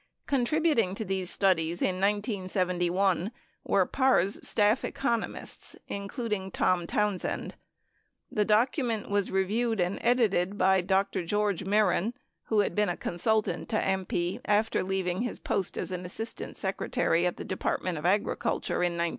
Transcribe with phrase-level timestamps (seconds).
[0.25, 3.31] Contributing to these studies in 1971 w
[3.71, 7.53] r ere Parr's staff economists, including Tom Townsend.
[8.29, 11.23] 1 The document was reviewed and edited by Dr.
[11.23, 12.13] George Mehren, 2
[12.45, 17.27] who had been a consultant to AMPI after leaving his post as an Assistant Secretary
[17.27, 19.09] at the Department of Agriculture in 1968.